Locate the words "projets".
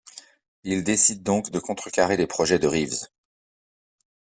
2.25-2.57